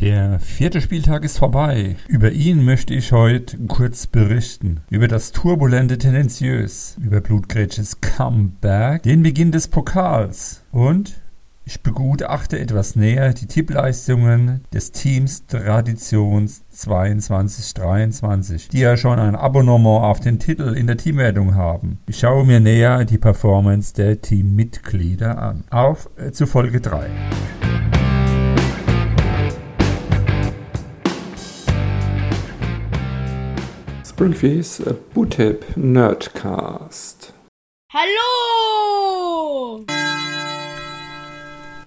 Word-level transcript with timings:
Der 0.00 0.40
vierte 0.40 0.82
Spieltag 0.82 1.24
ist 1.24 1.38
vorbei. 1.38 1.96
Über 2.06 2.30
ihn 2.30 2.64
möchte 2.64 2.92
ich 2.92 3.12
heute 3.12 3.56
kurz 3.66 4.06
berichten. 4.06 4.82
Über 4.90 5.08
das 5.08 5.32
turbulente 5.32 5.96
Tendenziös, 5.96 6.98
über 7.02 7.22
Blutgrätsches 7.22 8.02
Comeback, 8.02 9.04
den 9.04 9.22
Beginn 9.22 9.52
des 9.52 9.68
Pokals 9.68 10.62
und 10.70 11.14
ich 11.68 11.80
begutachte 11.80 12.60
etwas 12.60 12.94
näher 12.94 13.32
die 13.32 13.46
Tippleistungen 13.46 14.60
des 14.72 14.92
Teams 14.92 15.46
Traditions 15.46 16.62
2223, 16.68 18.68
die 18.68 18.80
ja 18.80 18.96
schon 18.96 19.18
ein 19.18 19.34
Abonnement 19.34 20.04
auf 20.04 20.20
den 20.20 20.38
Titel 20.38 20.76
in 20.76 20.86
der 20.86 20.96
Teamwertung 20.96 21.56
haben. 21.56 21.98
Ich 22.06 22.18
schaue 22.18 22.44
mir 22.44 22.60
näher 22.60 23.04
die 23.04 23.18
Performance 23.18 23.94
der 23.94 24.20
Teammitglieder 24.20 25.38
an. 25.38 25.64
Auf 25.70 26.08
äh, 26.18 26.30
zu 26.30 26.46
Folge 26.46 26.80
3. 26.80 27.10
Springfields 34.16 34.82
Bootip 35.12 35.76
Nerdcast. 35.76 37.34
Hallo! 37.92 39.84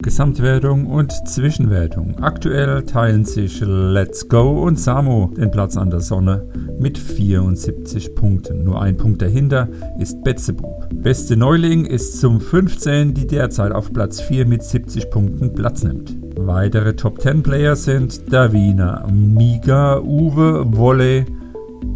Gesamtwertung 0.03 0.85
und 0.85 1.11
Zwischenwertung. 1.27 2.19
Aktuell 2.21 2.83
teilen 2.83 3.25
sich 3.25 3.61
Let's 3.65 4.29
Go 4.29 4.63
und 4.63 4.79
Samo 4.79 5.33
den 5.35 5.49
Platz 5.49 5.75
an 5.75 5.89
der 5.89 6.01
Sonne 6.01 6.47
mit 6.79 6.99
74 6.99 8.13
Punkten. 8.13 8.63
Nur 8.63 8.79
ein 8.79 8.95
Punkt 8.95 9.23
dahinter 9.23 9.67
ist 9.97 10.23
Betzebub. 10.23 10.87
Beste 10.93 11.35
Neuling 11.35 11.85
ist 11.85 12.19
zum 12.19 12.39
15, 12.39 13.15
die 13.15 13.25
derzeit 13.25 13.71
auf 13.71 13.91
Platz 13.91 14.21
4 14.21 14.45
mit 14.45 14.61
70 14.61 15.09
Punkten 15.09 15.55
Platz 15.55 15.83
nimmt. 15.83 16.15
Weitere 16.37 16.95
Top 16.95 17.19
10 17.19 17.41
Player 17.41 17.75
sind 17.75 18.31
Davina, 18.31 19.07
Miga, 19.11 19.99
Uwe, 19.99 20.77
Wolle, 20.77 21.25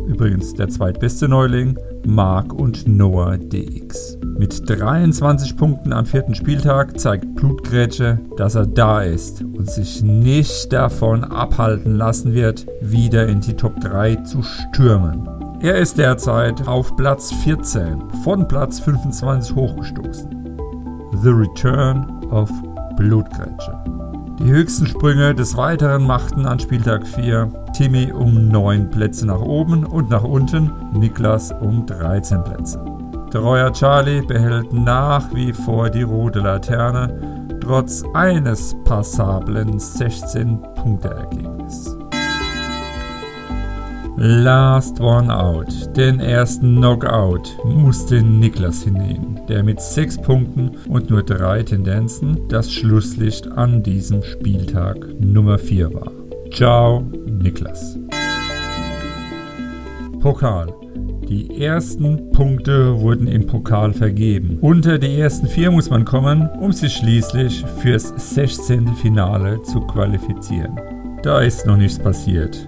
Übrigens 0.08 0.54
der 0.54 0.70
zweitbeste 0.70 1.28
Neuling, 1.28 1.78
Mark 2.06 2.54
und 2.54 2.88
Noah 2.88 3.38
DX. 3.38 4.18
Mit 4.38 4.70
23 4.70 5.56
Punkten 5.56 5.94
am 5.94 6.06
vierten 6.06 6.36
Spieltag 6.36 7.00
zeigt 7.00 7.36
Blutgrätsche, 7.36 8.20
dass 8.36 8.56
er 8.56 8.66
da 8.66 9.02
ist 9.02 9.42
und 9.42 9.70
sich 9.70 10.04
nicht 10.04 10.74
davon 10.74 11.24
abhalten 11.24 11.96
lassen 11.96 12.34
wird, 12.34 12.66
wieder 12.82 13.28
in 13.28 13.42
die 13.42 13.54
Top 13.54 13.80
3 13.80 14.16
zu 14.18 14.42
stürmen. 14.44 15.28
Er 15.62 15.78
ist 15.78 15.98
derzeit 15.98 16.68
auf 16.68 16.96
Platz 16.98 17.32
14, 17.44 18.02
von 18.24 18.48
Platz 18.48 18.82
25 18.82 19.56
hochgestoßen. 19.56 20.30
The 21.22 21.30
Return 21.30 22.06
of 22.32 22.52
Blutgrätsche. 22.98 23.82
Die 24.44 24.52
höchsten 24.52 24.86
Sprünge 24.88 25.34
des 25.34 25.56
Weiteren 25.56 26.06
machten 26.06 26.46
an 26.46 26.60
Spieltag 26.60 27.08
4 27.08 27.50
Timmy 27.72 28.12
um 28.12 28.50
9 28.50 28.90
Plätze 28.90 29.26
nach 29.26 29.40
oben 29.40 29.86
und 29.86 30.10
nach 30.10 30.26
unten, 30.26 30.70
Niklas 30.92 31.54
um 31.62 31.86
13 31.86 32.44
Plätze. 32.44 32.84
Treuer 33.32 33.72
Charlie 33.72 34.22
behält 34.22 34.74
nach 34.74 35.34
wie 35.34 35.54
vor 35.54 35.90
die 35.90 36.02
rote 36.02 36.40
Laterne, 36.40 37.48
trotz 37.62 38.04
eines 38.14 38.76
passablen 38.84 39.80
16-Punkte-Ergebnisses. 39.80 41.98
Last 44.18 45.00
One 45.00 45.34
Out, 45.34 45.96
den 45.96 46.20
ersten 46.20 46.76
Knockout, 46.76 47.58
musste 47.64 48.22
Niklas 48.22 48.84
hinnehmen, 48.84 49.33
der 49.48 49.64
mit 49.64 49.82
6 49.82 50.20
Punkten 50.20 50.72
und 50.88 51.10
nur 51.10 51.24
3 51.24 51.64
Tendenzen 51.64 52.48
das 52.50 52.72
Schlusslicht 52.72 53.52
an 53.52 53.84
diesem 53.84 54.24
Spieltag 54.24 54.98
Nummer 55.20 55.58
4 55.58 55.94
war. 55.94 56.12
Ciao, 56.52 57.04
Niklas. 57.26 57.98
Pokal. 60.20 60.74
Die 61.28 61.62
ersten 61.62 62.32
Punkte 62.32 63.00
wurden 63.00 63.28
im 63.28 63.48
Pokal 63.48 63.94
vergeben. 63.94 64.58
Unter 64.62 65.00
die 65.00 65.20
ersten 65.20 65.48
vier 65.48 65.72
muss 65.72 65.90
man 65.90 66.06
kommen, 66.06 66.50
um 66.60 66.72
sich 66.72 66.94
schließlich 66.94 67.66
fürs 67.82 68.14
16. 68.36 68.96
Finale 68.96 69.62
zu 69.64 69.80
qualifizieren. 69.82 70.80
Da 71.24 71.40
ist 71.40 71.66
noch 71.66 71.78
nichts 71.78 71.98
passiert. 71.98 72.68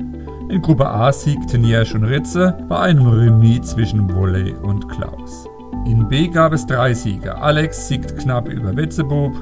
In 0.55 0.61
Gruppe 0.61 0.89
A 0.89 1.11
siegten 1.11 1.65
Jersch 1.65 1.95
und 1.95 2.05
Ritze 2.05 2.57
bei 2.69 2.79
einem 2.79 3.07
Remis 3.07 3.71
zwischen 3.71 4.15
Wolley 4.15 4.53
und 4.53 4.87
Klaus. 4.87 5.49
In 5.85 6.07
B 6.07 6.29
gab 6.29 6.53
es 6.53 6.65
drei 6.65 6.93
Siege. 6.93 7.37
Alex 7.37 7.89
siegt 7.89 8.17
knapp 8.19 8.47
über 8.47 8.73
Wetzebub. 8.73 9.33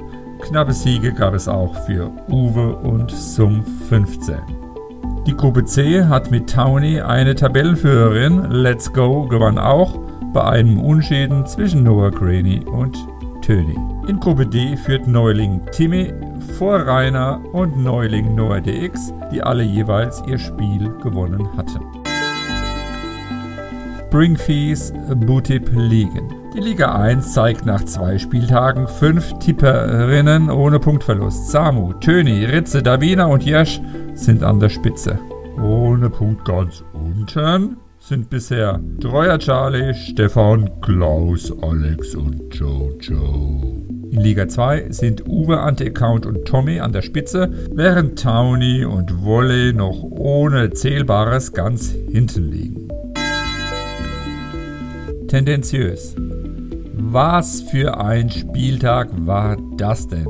Knappe 0.42 0.74
Siege 0.74 1.14
gab 1.14 1.36
es 1.36 1.48
auch 1.48 1.76
für 1.86 2.10
Uwe 2.32 2.78
und 2.78 3.12
Sum 3.12 3.64
15. 3.90 4.38
Die 5.28 5.38
Gruppe 5.38 5.66
C 5.66 6.04
hat 6.04 6.32
mit 6.32 6.52
Townie 6.52 7.00
eine 7.00 7.36
Tabellenführerin. 7.36 8.50
Let's 8.50 8.92
Go 8.92 9.28
gewann 9.28 9.60
auch 9.60 10.00
bei 10.34 10.44
einem 10.44 10.80
Unschäden 10.80 11.46
zwischen 11.46 11.84
Noah 11.84 12.10
Graney 12.10 12.62
und 12.66 12.98
Töni. 13.44 13.76
In 14.08 14.20
Gruppe 14.20 14.48
D 14.48 14.78
führt 14.78 15.06
Neuling 15.06 15.62
Timmy 15.72 16.14
vor 16.58 16.80
Rainer 16.80 17.42
und 17.54 17.78
Neuling 17.78 18.36
Noah 18.36 18.62
DX, 18.62 19.14
die 19.32 19.44
alle 19.44 19.64
jeweils 19.64 20.24
ihr 20.28 20.40
Spiel 20.40 20.90
gewonnen 21.02 21.48
hatten. 21.58 21.82
Springfees 24.08 24.94
Bootip 25.16 25.70
Ligen. 25.74 26.34
Die 26.54 26.60
Liga 26.60 26.96
1 26.96 27.34
zeigt 27.34 27.66
nach 27.66 27.84
zwei 27.84 28.18
Spieltagen 28.18 28.88
fünf 28.88 29.34
Tipperinnen 29.40 30.50
ohne 30.50 30.80
Punktverlust. 30.80 31.50
Samu, 31.50 31.94
Töni, 31.94 32.46
Ritze, 32.46 32.82
Davina 32.82 33.26
und 33.26 33.44
Jesch 33.44 33.82
sind 34.14 34.44
an 34.44 34.60
der 34.60 34.70
Spitze. 34.70 35.20
Ohne 35.62 36.10
Punkt 36.10 36.46
ganz 36.46 36.84
unten 36.94 37.78
sind 38.04 38.30
bisher 38.30 38.82
Treuer 39.00 39.40
Charlie, 39.40 39.94
Stefan, 39.94 40.70
Klaus, 40.82 41.54
Alex 41.62 42.16
und 42.16 42.54
Jojo. 42.54 43.62
In 44.12 44.20
Liga 44.20 44.46
2 44.46 44.88
sind 44.90 45.26
Uwe, 45.26 45.62
Anti-Account 45.62 46.26
und 46.26 46.44
Tommy 46.44 46.82
an 46.82 46.92
der 46.92 47.02
Spitze, 47.02 47.50
während 47.72 48.22
Towny 48.22 48.84
und 48.84 49.24
Wolle 49.24 49.74
noch 49.74 50.04
ohne 50.04 50.72
Zählbares 50.72 51.54
ganz 51.54 51.92
hinten 51.92 52.52
liegen. 52.52 52.90
Tendenziös. 55.30 56.14
Was 56.96 57.62
für 57.62 57.98
ein 57.98 58.30
Spieltag 58.30 59.12
war 59.26 59.56
das 59.78 60.10
denn? 60.10 60.28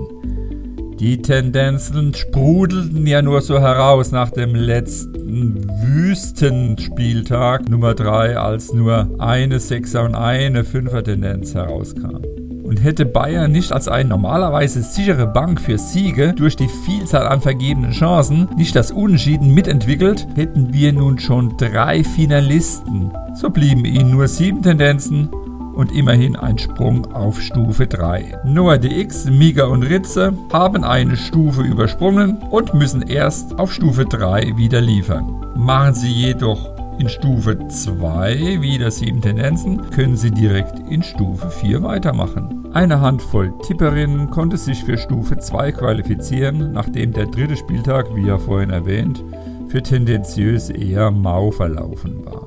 Die 1.03 1.21
Tendenzen 1.21 2.13
sprudelten 2.13 3.05
ja 3.05 3.21
nur 3.21 3.41
so 3.41 3.59
heraus 3.59 4.13
nach 4.13 4.29
dem 4.29 4.55
letzten 4.55 5.67
Wüstenspieltag 5.83 7.67
Nummer 7.67 7.93
3, 7.93 8.37
als 8.37 8.71
nur 8.71 9.09
eine 9.19 9.59
Sechser 9.59 10.05
und 10.05 10.15
eine 10.15 10.63
Fünfer 10.63 11.03
Tendenz 11.03 11.55
herauskam. 11.55 12.21
Und 12.63 12.81
hätte 12.81 13.05
Bayern 13.05 13.51
nicht 13.51 13.73
als 13.73 13.89
eine 13.89 14.07
normalerweise 14.07 14.81
sichere 14.81 15.27
Bank 15.27 15.59
für 15.59 15.77
Siege 15.77 16.33
durch 16.37 16.55
die 16.55 16.69
Vielzahl 16.85 17.27
an 17.27 17.41
vergebenen 17.41 17.91
Chancen 17.91 18.47
nicht 18.55 18.73
das 18.73 18.91
Unentschieden 18.91 19.53
mitentwickelt, 19.53 20.25
hätten 20.35 20.71
wir 20.71 20.93
nun 20.93 21.19
schon 21.19 21.57
drei 21.57 22.05
Finalisten. 22.05 23.11
So 23.35 23.49
blieben 23.49 23.83
ihnen 23.83 24.11
nur 24.11 24.29
sieben 24.29 24.63
Tendenzen 24.63 25.27
und 25.73 25.91
immerhin 25.91 26.35
ein 26.35 26.57
Sprung 26.57 27.11
auf 27.13 27.41
Stufe 27.41 27.87
3. 27.87 28.41
Noah 28.45 28.77
DX, 28.77 29.25
Miga 29.25 29.65
und 29.65 29.83
Ritze 29.83 30.33
haben 30.51 30.83
eine 30.83 31.17
Stufe 31.17 31.61
übersprungen 31.61 32.37
und 32.51 32.73
müssen 32.73 33.01
erst 33.01 33.57
auf 33.59 33.73
Stufe 33.73 34.05
3 34.05 34.57
wieder 34.57 34.81
liefern. 34.81 35.45
Machen 35.55 35.93
sie 35.93 36.11
jedoch 36.11 36.73
in 36.99 37.09
Stufe 37.09 37.67
2 37.67 38.61
wieder 38.61 38.91
7 38.91 39.21
Tendenzen, 39.21 39.89
können 39.91 40.15
Sie 40.15 40.31
direkt 40.31 40.79
in 40.89 41.03
Stufe 41.03 41.49
4 41.49 41.83
weitermachen. 41.83 42.67
Eine 42.73 43.01
Handvoll 43.01 43.53
Tipperinnen 43.65 44.29
konnte 44.29 44.57
sich 44.57 44.83
für 44.83 44.97
Stufe 44.97 45.37
2 45.37 45.71
qualifizieren, 45.73 46.71
nachdem 46.71 47.13
der 47.13 47.27
dritte 47.27 47.55
Spieltag, 47.55 48.15
wie 48.15 48.27
ja 48.27 48.37
vorhin 48.37 48.69
erwähnt, 48.69 49.23
für 49.67 49.81
tendenziös 49.81 50.69
eher 50.69 51.11
mau 51.11 51.51
verlaufen 51.51 52.25
war. 52.25 52.45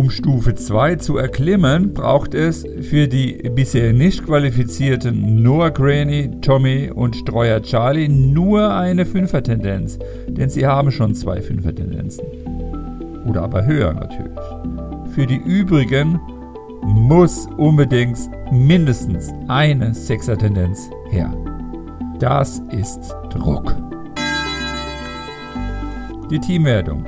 Um 0.00 0.08
Stufe 0.08 0.54
2 0.54 0.96
zu 0.96 1.18
erklimmen, 1.18 1.92
braucht 1.92 2.32
es 2.32 2.64
für 2.80 3.06
die 3.06 3.34
bisher 3.54 3.92
nicht 3.92 4.24
qualifizierten 4.24 5.42
Noah 5.42 5.70
Granny, 5.70 6.40
Tommy 6.40 6.90
und 6.90 7.16
Streuer 7.16 7.60
Charlie 7.60 8.08
nur 8.08 8.74
eine 8.74 9.04
Fünfer-Tendenz, 9.04 9.98
denn 10.26 10.48
sie 10.48 10.66
haben 10.66 10.90
schon 10.90 11.14
zwei 11.14 11.42
Fünfer-Tendenzen 11.42 12.24
oder 13.28 13.42
aber 13.42 13.66
höher 13.66 13.92
natürlich. 13.92 15.14
Für 15.14 15.26
die 15.26 15.36
übrigen 15.36 16.18
muss 16.82 17.46
unbedingt 17.58 18.16
mindestens 18.50 19.30
eine 19.48 19.92
Sechser-Tendenz 19.92 20.88
her. 21.10 21.30
Das 22.18 22.62
ist 22.70 23.14
Druck. 23.28 23.76
Die 26.30 26.40
Teamwertung. 26.40 27.04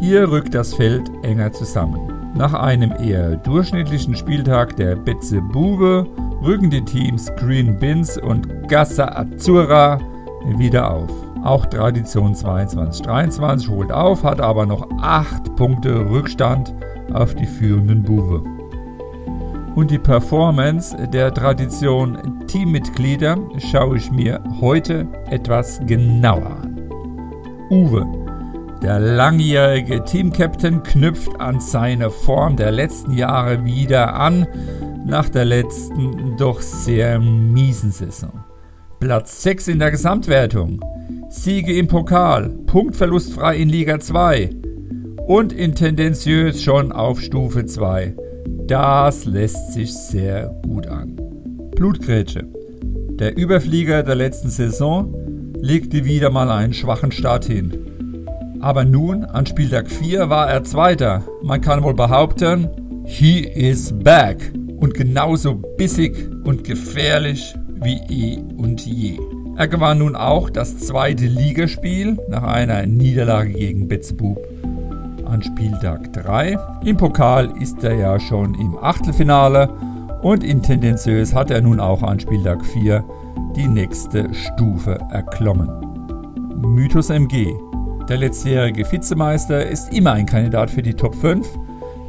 Hier 0.00 0.30
rückt 0.30 0.54
das 0.54 0.72
Feld 0.72 1.10
enger 1.22 1.52
zusammen. 1.52 2.32
Nach 2.34 2.54
einem 2.54 2.90
eher 2.92 3.36
durchschnittlichen 3.36 4.16
Spieltag 4.16 4.74
der 4.76 4.96
Betze 4.96 5.42
Bube 5.42 6.06
rücken 6.42 6.70
die 6.70 6.82
Teams 6.82 7.30
Green 7.36 7.78
Bins 7.78 8.16
und 8.16 8.66
Gassa 8.66 9.04
Azzurra 9.08 10.00
wieder 10.56 10.90
auf. 10.90 11.10
Auch 11.44 11.66
Tradition 11.66 12.34
22-23 12.34 13.68
holt 13.68 13.92
auf, 13.92 14.24
hat 14.24 14.40
aber 14.40 14.64
noch 14.64 14.88
8 15.02 15.54
Punkte 15.56 16.08
Rückstand 16.08 16.74
auf 17.12 17.34
die 17.34 17.46
führenden 17.46 18.02
Buwe. 18.02 18.42
Und 19.74 19.90
die 19.90 19.98
Performance 19.98 20.96
der 21.12 21.32
Tradition 21.34 22.46
Teammitglieder 22.46 23.36
schaue 23.70 23.98
ich 23.98 24.10
mir 24.10 24.42
heute 24.62 25.06
etwas 25.28 25.78
genauer 25.86 26.56
an. 26.62 26.90
Uwe, 27.70 28.04
der 28.82 28.98
langjährige 28.98 30.04
Teamcaptain, 30.04 30.82
knüpft 30.82 31.40
an 31.40 31.60
seine 31.60 32.10
Form 32.10 32.56
der 32.56 32.70
letzten 32.70 33.12
Jahre 33.12 33.64
wieder 33.64 34.14
an, 34.14 34.46
nach 35.06 35.28
der 35.28 35.44
letzten 35.44 36.36
doch 36.38 36.60
sehr 36.60 37.18
miesen 37.18 37.90
Saison. 37.90 38.44
Platz 39.00 39.42
6 39.42 39.68
in 39.68 39.78
der 39.78 39.90
Gesamtwertung, 39.90 40.80
Siege 41.28 41.76
im 41.76 41.88
Pokal, 41.88 42.50
punktverlustfrei 42.66 43.56
in 43.56 43.68
Liga 43.68 43.98
2 43.98 44.50
und 45.26 45.52
in 45.52 45.74
tendenziös 45.74 46.62
schon 46.62 46.92
auf 46.92 47.20
Stufe 47.20 47.66
2. 47.66 48.14
Das 48.66 49.24
lässt 49.24 49.72
sich 49.72 49.92
sehr 49.94 50.54
gut 50.62 50.86
an. 50.86 51.20
Blutgrätsche. 51.74 52.46
Der 53.18 53.36
Überflieger 53.36 54.02
der 54.02 54.14
letzten 54.14 54.48
Saison 54.48 55.14
legte 55.58 56.04
wieder 56.04 56.30
mal 56.30 56.50
einen 56.50 56.72
schwachen 56.72 57.12
Start 57.12 57.44
hin. 57.44 57.89
Aber 58.60 58.84
nun, 58.84 59.24
an 59.24 59.46
Spieltag 59.46 59.90
4, 59.90 60.28
war 60.28 60.50
er 60.50 60.64
Zweiter. 60.64 61.22
Man 61.42 61.60
kann 61.60 61.82
wohl 61.82 61.94
behaupten, 61.94 62.68
he 63.04 63.40
is 63.40 63.92
back. 63.92 64.52
Und 64.78 64.94
genauso 64.94 65.54
bissig 65.54 66.30
und 66.44 66.64
gefährlich 66.64 67.54
wie 67.82 68.00
eh 68.08 68.38
und 68.56 68.84
je. 68.84 69.18
Er 69.56 69.68
gewann 69.68 69.98
nun 69.98 70.16
auch 70.16 70.48
das 70.48 70.78
zweite 70.78 71.26
Ligaspiel 71.26 72.18
nach 72.28 72.42
einer 72.42 72.86
Niederlage 72.86 73.52
gegen 73.52 73.88
Betzbub 73.88 74.38
an 75.26 75.42
Spieltag 75.42 76.12
3. 76.12 76.58
Im 76.84 76.96
Pokal 76.96 77.52
ist 77.60 77.84
er 77.84 77.94
ja 77.94 78.18
schon 78.18 78.54
im 78.54 78.76
Achtelfinale 78.78 79.68
und 80.22 80.44
in 80.44 80.62
Tendenziös 80.62 81.34
hat 81.34 81.50
er 81.50 81.60
nun 81.60 81.78
auch 81.78 82.02
an 82.02 82.20
Spieltag 82.20 82.64
4 82.64 83.04
die 83.56 83.68
nächste 83.68 84.32
Stufe 84.34 84.98
erklommen. 85.10 85.70
Mythos 86.62 87.10
MG. 87.10 87.54
Der 88.08 88.16
letztjährige 88.16 88.90
Vizemeister 88.90 89.66
ist 89.66 89.92
immer 89.92 90.12
ein 90.12 90.26
Kandidat 90.26 90.70
für 90.70 90.82
die 90.82 90.94
Top 90.94 91.14
5 91.14 91.46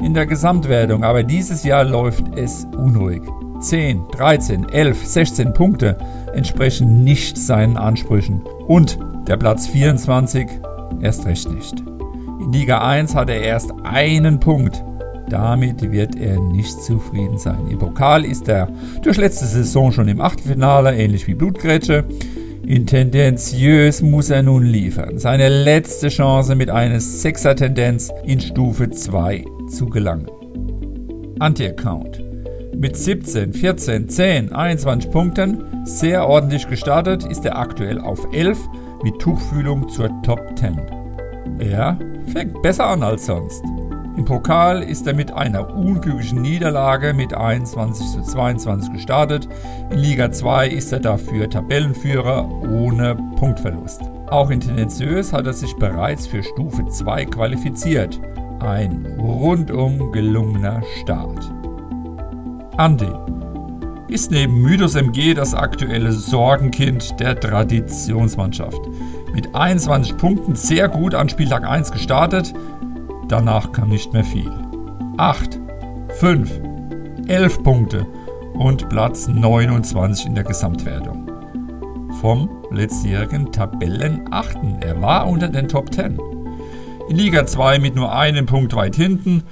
in 0.02 0.14
der 0.14 0.26
Gesamtwertung, 0.26 1.04
aber 1.04 1.24
dieses 1.24 1.64
Jahr 1.64 1.84
läuft 1.84 2.36
es 2.36 2.66
unruhig. 2.76 3.22
10, 3.60 4.08
13, 4.12 4.70
11, 4.70 5.06
16 5.06 5.54
Punkte 5.54 5.98
entsprechen 6.34 7.04
nicht 7.04 7.38
seinen 7.38 7.78
Ansprüchen 7.78 8.42
und 8.68 8.98
der 9.28 9.38
Platz 9.38 9.68
24 9.68 10.48
erst 11.02 11.26
recht 11.26 11.50
nicht. 11.52 11.84
In 12.40 12.52
Liga 12.52 12.82
1 12.82 13.14
hat 13.14 13.30
er 13.30 13.42
erst 13.42 13.72
einen 13.84 14.40
Punkt. 14.40 14.84
Damit 15.30 15.92
wird 15.92 16.16
er 16.16 16.40
nicht 16.40 16.82
zufrieden 16.82 17.38
sein. 17.38 17.68
Im 17.70 17.78
Pokal 17.78 18.26
ist 18.26 18.50
er 18.50 18.68
durch 19.04 19.18
letzte 19.18 19.46
Saison 19.46 19.92
schon 19.92 20.08
im 20.08 20.20
Achtelfinale, 20.20 20.98
ähnlich 20.98 21.28
wie 21.28 21.36
Blutgrätsche. 21.36 22.04
In 22.66 22.86
Tendenziös 22.86 24.02
muss 24.02 24.30
er 24.30 24.44
nun 24.44 24.64
liefern. 24.64 25.18
Seine 25.18 25.50
letzte 25.50 26.10
Chance 26.10 26.56
mit 26.56 26.70
einer 26.70 27.00
Sechser-Tendenz 27.00 28.12
in 28.24 28.40
Stufe 28.40 28.90
2 28.90 29.46
zu 29.68 29.88
gelangen. 29.88 30.28
Anti-Account. 31.40 32.24
Mit 32.78 32.96
17, 32.96 33.54
14, 33.54 34.10
10, 34.10 34.54
21 34.54 35.12
Punkten 35.12 35.64
sehr 35.86 36.28
ordentlich 36.28 36.68
gestartet 36.68 37.26
ist 37.26 37.46
er 37.46 37.58
aktuell 37.58 38.00
auf 38.00 38.28
11 38.32 38.60
mit 39.04 39.20
Tuchfühlung 39.20 39.90
zur 39.90 40.10
Top 40.22 40.42
10. 40.56 40.80
Er 41.60 41.98
fängt 42.32 42.62
besser 42.62 42.86
an 42.86 43.02
als 43.02 43.26
sonst. 43.26 43.64
Im 44.18 44.26
Pokal 44.26 44.84
ist 44.84 45.08
er 45.08 45.14
mit 45.14 45.32
einer 45.34 45.74
unglücklichen 45.74 46.42
Niederlage 46.42 47.14
mit 47.14 47.34
21 47.34 48.08
zu 48.08 48.22
22 48.22 48.92
gestartet. 48.92 49.48
In 49.90 50.00
Liga 50.00 50.32
2 50.32 50.68
ist 50.68 50.92
er 50.92 51.00
dafür 51.00 51.50
Tabellenführer 51.50 52.50
ohne 52.70 53.16
Punktverlust. 53.38 54.02
Auch 54.30 54.50
in 54.50 54.60
Tendenziös 54.60 55.32
hat 55.32 55.48
er 55.48 55.54
sich 55.54 55.76
bereits 55.76 56.28
für 56.28 56.44
Stufe 56.44 56.86
2 56.86 57.26
qualifiziert. 57.26 58.20
Ein 58.60 59.06
rundum 59.18 60.12
gelungener 60.12 60.82
Start. 61.02 61.50
Andi 62.76 63.12
ist 64.10 64.30
neben 64.30 64.62
Mythos 64.62 64.96
MG 64.96 65.34
das 65.34 65.54
aktuelle 65.54 66.12
Sorgenkind 66.12 67.18
der 67.22 67.40
Traditionsmannschaft. 67.40 68.82
Mit 69.34 69.56
21 69.56 70.18
Punkten 70.18 70.56
sehr 70.56 70.90
gut 70.90 71.16
an 71.16 71.30
Spieltag 71.30 71.64
1 71.64 71.94
gestartet, 71.94 72.54
danach 73.32 73.72
kam 73.72 73.90
nicht 73.90 74.14
mehr 74.14 74.24
viel. 74.24 74.52
8, 75.18 75.60
5, 76.20 76.62
11 77.28 77.64
Punkte 77.64 78.06
und 78.54 78.90
Platz 78.90 79.28
29 79.28 80.26
in 80.26 80.36
der 80.36 80.44
Gesamtwertung. 80.44 81.32
Vom 82.20 82.50
letztjährigen 82.72 83.52
Tabellenachten. 83.52 84.82
Er 84.82 85.02
war 85.02 85.28
unter 85.28 85.48
den 85.48 85.68
Top 85.68 85.94
10. 85.94 86.20
In 87.10 87.16
Liga 87.16 87.46
2 87.46 87.80
mit 87.80 87.96
nur 87.96 88.14
einem 88.14 88.46
Punkt 88.46 88.76
weit 88.76 88.96
hinten 88.96 89.44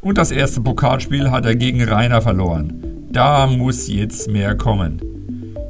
und 0.00 0.18
das 0.18 0.30
erste 0.30 0.60
Pokalspiel 0.60 1.30
hat 1.30 1.44
er 1.44 1.56
gegen 1.56 1.82
Rainer 1.82 2.22
verloren. 2.22 3.08
Da 3.10 3.46
muss 3.46 3.88
jetzt 3.88 4.30
mehr 4.30 4.56
kommen. 4.56 5.00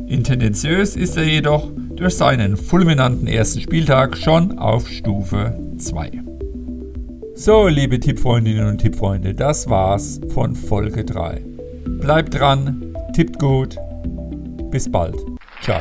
Intendenziös 0.06 0.96
ist 0.96 1.16
er 1.16 1.24
jedoch 1.24 1.70
durch 1.96 2.16
seinen 2.16 2.56
fulminanten 2.56 3.26
ersten 3.26 3.60
Spieltag 3.60 4.16
schon 4.16 4.58
auf 4.58 4.88
Stufe 4.88 5.58
2. 5.78 6.23
So, 7.36 7.66
liebe 7.66 7.98
Tippfreundinnen 7.98 8.64
und 8.64 8.78
Tippfreunde, 8.78 9.34
das 9.34 9.68
war's 9.68 10.20
von 10.32 10.54
Folge 10.54 11.04
3. 11.04 11.44
Bleibt 12.00 12.38
dran, 12.38 12.94
tippt 13.12 13.40
gut. 13.40 13.76
Bis 14.70 14.90
bald. 14.90 15.16
Ciao. 15.60 15.80